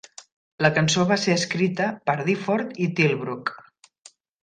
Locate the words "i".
2.87-2.91